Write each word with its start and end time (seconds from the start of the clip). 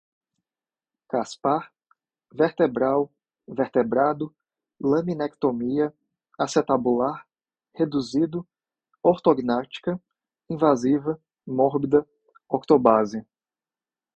caspar, 1.07 1.71
vertebral, 2.31 3.11
vertebrado, 3.47 4.35
laminectomia, 4.79 5.93
acetabular, 6.39 7.23
reduzido, 7.75 8.43
ortognática, 9.03 10.01
invasiva, 10.49 11.21
mórbida, 11.45 12.03
octobase 12.49 13.23